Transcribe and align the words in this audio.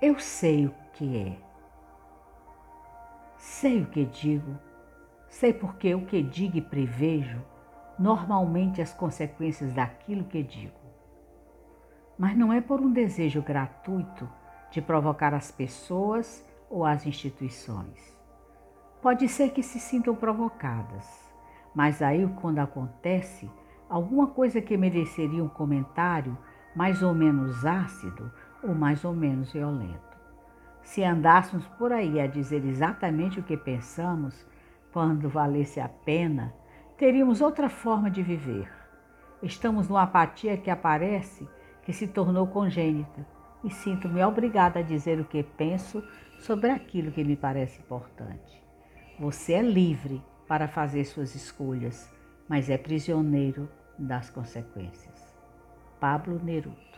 Eu 0.00 0.18
sei 0.18 0.66
o 0.66 0.74
que 0.92 1.16
é. 1.16 1.38
Sei 3.38 3.80
o 3.80 3.86
que 3.86 4.04
digo. 4.04 4.58
Sei 5.26 5.54
porque 5.54 5.94
o 5.94 6.04
que 6.04 6.22
digo 6.22 6.58
e 6.58 6.60
prevejo 6.60 7.42
normalmente 7.98 8.82
as 8.82 8.92
consequências 8.92 9.72
daquilo 9.72 10.24
que 10.24 10.42
digo. 10.42 10.78
Mas 12.18 12.36
não 12.36 12.52
é 12.52 12.60
por 12.60 12.80
um 12.80 12.92
desejo 12.92 13.40
gratuito 13.40 14.28
de 14.70 14.82
provocar 14.82 15.32
as 15.32 15.50
pessoas 15.50 16.44
ou 16.68 16.84
as 16.84 17.06
instituições. 17.06 18.14
Pode 19.00 19.28
ser 19.28 19.50
que 19.50 19.62
se 19.62 19.80
sintam 19.80 20.14
provocadas, 20.14 21.06
mas 21.74 22.02
aí 22.02 22.26
quando 22.40 22.58
acontece 22.58 23.50
alguma 23.88 24.26
coisa 24.26 24.60
que 24.60 24.76
mereceria 24.76 25.42
um 25.42 25.48
comentário 25.48 26.36
mais 26.74 27.02
ou 27.02 27.14
menos 27.14 27.64
ácido 27.64 28.30
ou 28.62 28.74
mais 28.74 29.04
ou 29.04 29.14
menos 29.14 29.52
violento. 29.52 30.16
Se 30.82 31.02
andássemos 31.02 31.66
por 31.78 31.92
aí 31.92 32.20
a 32.20 32.26
dizer 32.26 32.64
exatamente 32.64 33.40
o 33.40 33.42
que 33.42 33.56
pensamos, 33.56 34.46
quando 34.92 35.28
valesse 35.28 35.80
a 35.80 35.88
pena, 35.88 36.54
teríamos 36.96 37.40
outra 37.40 37.68
forma 37.68 38.10
de 38.10 38.22
viver. 38.22 38.70
Estamos 39.42 39.88
numa 39.88 40.02
apatia 40.02 40.56
que 40.56 40.70
aparece 40.70 41.48
que 41.82 41.92
se 41.92 42.06
tornou 42.06 42.46
congênita 42.46 43.26
e 43.62 43.70
sinto-me 43.70 44.22
obrigada 44.22 44.78
a 44.78 44.82
dizer 44.82 45.20
o 45.20 45.24
que 45.24 45.42
penso 45.42 46.02
sobre 46.38 46.70
aquilo 46.70 47.10
que 47.10 47.24
me 47.24 47.36
parece 47.36 47.80
importante. 47.80 48.64
Você 49.18 49.54
é 49.54 49.62
livre 49.62 50.22
para 50.46 50.68
fazer 50.68 51.04
suas 51.04 51.34
escolhas, 51.34 52.12
mas 52.48 52.70
é 52.70 52.78
prisioneiro 52.78 53.68
das 53.98 54.30
consequências. 54.30 55.34
Pablo 55.98 56.40
Neruda 56.42 56.95